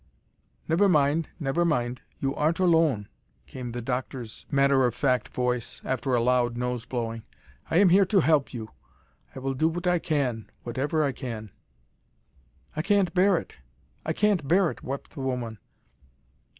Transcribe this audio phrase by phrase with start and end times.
[0.67, 3.07] "Never mind never mind you aren't alone,"
[3.45, 7.21] came the doctor's matter of fact voice, after a loud nose blowing.
[7.69, 8.71] "I am here to help you.
[9.35, 11.51] I will do whatever I can whatever I can."
[12.75, 13.59] "I can't bear it.
[14.03, 15.59] I can't bear it," wept the woman.